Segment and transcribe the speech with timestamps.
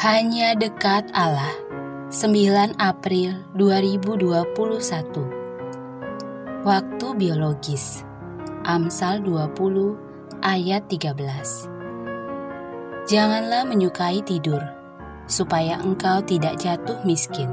[0.00, 1.52] Hanya dekat Allah.
[2.08, 2.32] 9
[2.80, 4.32] April 2021
[6.64, 8.00] Waktu biologis.
[8.64, 14.64] Amsal 20 ayat 13 Janganlah menyukai tidur
[15.28, 17.52] supaya engkau tidak jatuh miskin.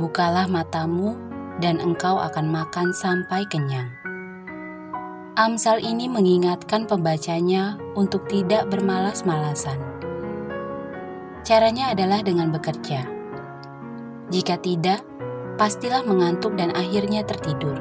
[0.00, 1.12] Bukalah matamu
[1.60, 3.92] dan engkau akan makan sampai kenyang.
[5.36, 9.99] Amsal ini mengingatkan pembacanya untuk tidak bermalas-malasan
[11.40, 13.00] Caranya adalah dengan bekerja.
[14.28, 15.00] Jika tidak,
[15.56, 17.80] pastilah mengantuk dan akhirnya tertidur.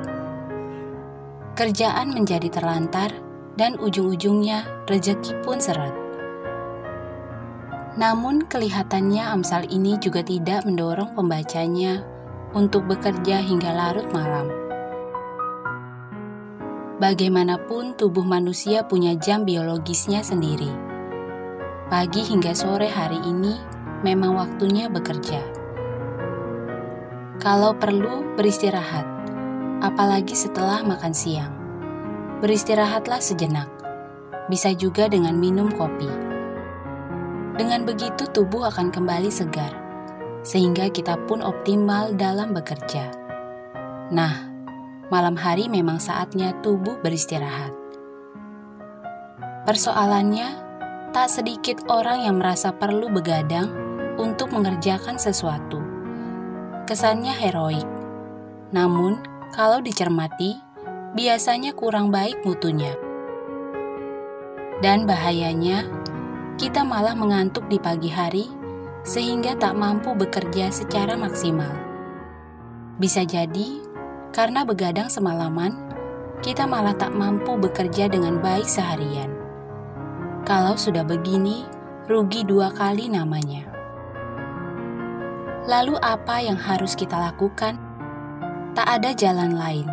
[1.59, 3.11] Kerjaan menjadi terlantar,
[3.59, 5.91] dan ujung-ujungnya rejeki pun seret.
[7.99, 11.99] Namun, kelihatannya Amsal ini juga tidak mendorong pembacanya
[12.55, 14.47] untuk bekerja hingga larut malam.
[17.03, 20.88] Bagaimanapun, tubuh manusia punya jam biologisnya sendiri
[21.89, 23.57] Pagi hingga sore hari ini
[24.05, 25.41] memang waktunya bekerja.
[27.41, 29.09] Kalau perlu, beristirahat,
[29.81, 31.49] apalagi setelah makan siang.
[32.45, 33.65] Beristirahatlah sejenak,
[34.53, 36.05] bisa juga dengan minum kopi.
[37.57, 39.73] Dengan begitu, tubuh akan kembali segar,
[40.45, 43.09] sehingga kita pun optimal dalam bekerja.
[44.13, 44.45] Nah,
[45.09, 47.73] malam hari memang saatnya tubuh beristirahat.
[49.65, 50.68] Persoalannya,
[51.19, 53.67] tak sedikit orang yang merasa perlu begadang
[54.15, 55.83] untuk mengerjakan sesuatu.
[56.87, 57.83] Kesannya heroik,
[58.71, 59.19] namun
[59.51, 60.55] kalau dicermati,
[61.19, 62.95] biasanya kurang baik mutunya.
[64.79, 65.91] Dan bahayanya,
[66.55, 68.47] kita malah mengantuk di pagi hari
[69.03, 71.75] sehingga tak mampu bekerja secara maksimal.
[72.95, 73.83] Bisa jadi
[74.31, 75.83] karena begadang semalaman,
[76.39, 79.38] kita malah tak mampu bekerja dengan baik seharian.
[80.49, 81.61] Kalau sudah begini,
[82.09, 83.69] rugi dua kali namanya.
[85.69, 87.77] Lalu, apa yang harus kita lakukan?
[88.73, 89.85] Tak ada jalan lain.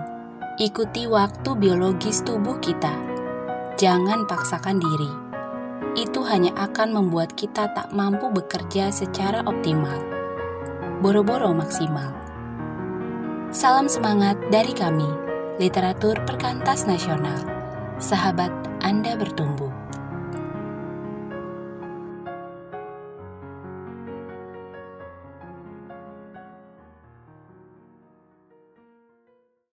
[0.57, 2.89] Ikuti waktu biologis tubuh kita.
[3.77, 5.13] Jangan paksakan diri.
[5.93, 10.01] Itu hanya akan membuat kita tak mampu bekerja secara optimal.
[11.05, 12.17] Boro-boro maksimal.
[13.53, 15.09] Salam semangat dari kami,
[15.61, 17.45] Literatur Perkantas Nasional.
[18.01, 18.49] Sahabat
[18.81, 19.86] Anda bertumbuh.